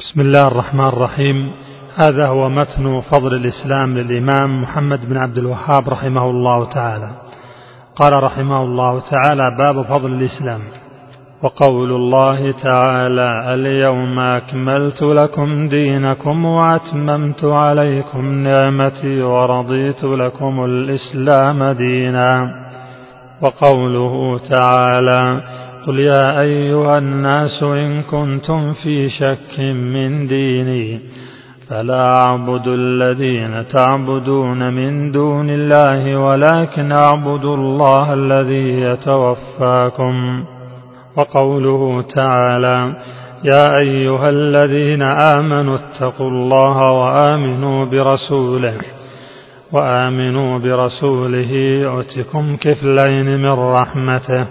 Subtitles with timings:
[0.00, 1.52] بسم الله الرحمن الرحيم.
[2.02, 7.10] هذا هو متن فضل الإسلام للإمام محمد بن عبد الوهاب رحمه الله تعالى.
[7.96, 10.60] قال رحمه الله تعالى باب فضل الإسلام.
[11.42, 22.30] وقول الله تعالى اليوم أكملت لكم دينكم وأتممت عليكم نعمتي ورضيت لكم الإسلام دينا.
[23.42, 25.42] وقوله تعالى
[25.86, 31.00] قل يا أيها الناس إن كنتم في شك من ديني
[31.68, 40.44] فلا أعبد الذين تعبدون من دون الله ولكن أعبد الله الذي يتوفاكم
[41.16, 42.94] وقوله تعالى
[43.44, 48.78] يا أيها الذين آمنوا اتقوا الله وآمنوا برسوله
[49.72, 51.52] وآمنوا برسوله
[51.82, 54.46] يؤتكم كفلين من رحمته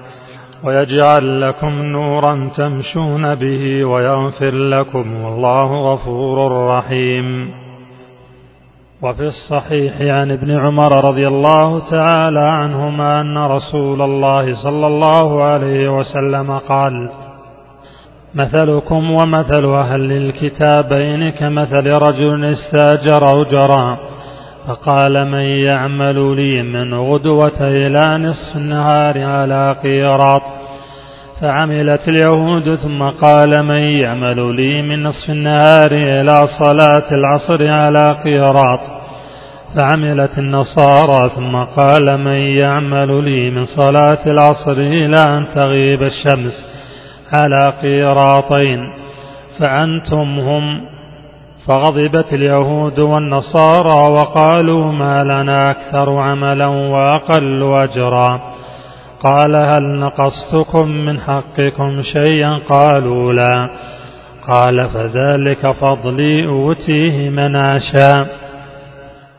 [0.64, 7.50] ويجعل لكم نورا تمشون به ويغفر لكم والله غفور رحيم.
[9.02, 15.98] وفي الصحيح عن ابن عمر رضي الله تعالى عنهما أن رسول الله صلى الله عليه
[15.98, 17.10] وسلم قال
[18.36, 23.98] مثلكم ومثل أهل الكتابين كمثل رجل استاجر أجرا
[24.70, 30.42] فقال من يعمل لي من غدوة إلى نصف النهار على قيراط
[31.42, 38.80] فعملت اليهود ثم قال من يعمل لي من نصف النهار إلى صلاة العصر على قيراط
[39.76, 46.66] فعملت النصارى ثم قال من يعمل لي من صلاة العصر إلى أن تغيب الشمس
[47.34, 48.80] على قيراطين
[49.60, 50.64] فأنتم هم
[51.68, 58.40] فغضبت اليهود والنصارى وقالوا ما لنا أكثر عملا وأقل أجرا.
[59.24, 63.70] قال هل نقصتكم من حقكم شيئا؟ قالوا لا.
[64.48, 68.28] قال فذلك فضلي أوتيه من أشاء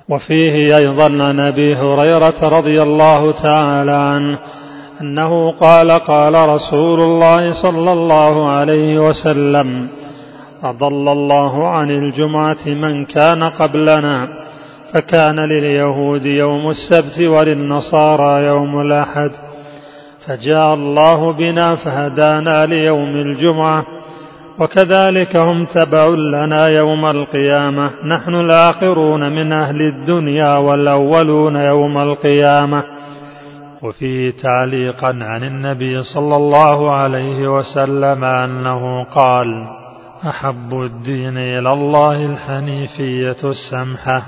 [0.08, 4.38] وفيه أيضا عن أبي هريرة رضي الله تعالى عنه
[5.00, 9.88] أنه قال قال رسول الله صلى الله عليه وسلم
[10.64, 14.28] أضل الله عن الجمعة من كان قبلنا
[14.94, 19.30] فكان لليهود يوم السبت وللنصارى يوم الأحد.
[20.26, 23.86] فجاء الله بنا فهدانا ليوم الجمعة
[24.58, 27.90] وكذلك هم تبع لنا يوم القيامة.
[28.04, 32.84] نحن الآخرون من أهل الدنيا والأولون يوم القيامة.
[33.82, 39.79] وفيه تعليقا عن النبي صلى الله عليه وسلم أنه قال
[40.28, 44.22] أحب الدين إلى الله الحنيفية السمحة.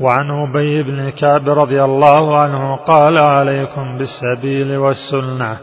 [0.00, 5.56] وعن أبي بن كعب رضي الله عنه قال عليكم بالسبيل والسنة.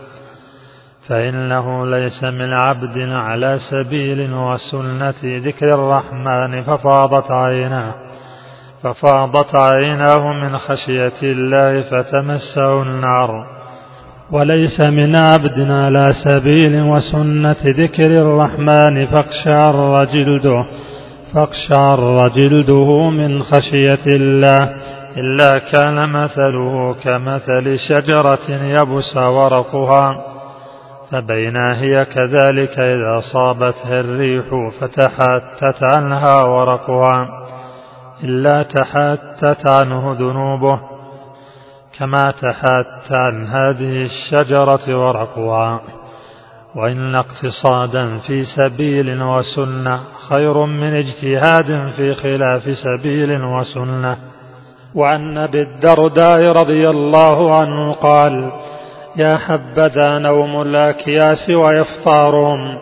[1.07, 7.93] فإنه ليس من عبد على سبيل وسنة ذكر الرحمن ففاضت عيناه.
[8.83, 13.60] ففاضت عيناه من خشية الله فتمسه النار.
[14.31, 20.65] وليس من عبد على سبيل وسنة ذكر الرحمن فاقشعر جلده
[21.33, 24.73] فاقشعر جلده من خشية الله
[25.17, 30.25] إلا كان مثله كمثل شجرة يبس ورقها
[31.11, 34.45] فبينا هي كذلك إذا صابتها الريح
[34.79, 37.27] فتحاتت عنها ورقها
[38.23, 40.79] إلا تحاتت عنه ذنوبه.
[41.99, 45.81] كما تحات عن هذه الشجرة ورقها
[46.75, 49.99] وإن اقتصادا في سبيل وسنة
[50.29, 54.17] خير من اجتهاد في خلاف سبيل وسنة.
[54.95, 58.51] وعن أبي الدرداء رضي الله عنه قال
[59.15, 62.79] يا حبذا نوم الأكياس وإفطارهم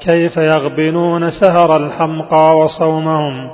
[0.00, 3.50] كيف يغبنون سهر الحمقى وصومهم؟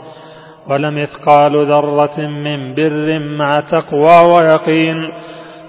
[0.69, 5.11] ولم يثقال ذرة من بر مع تقوى ويقين.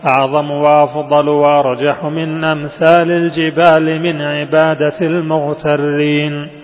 [0.07, 6.62] أعظم وأفضل وأرجح من أمثال الجبال من عبادة المغترين.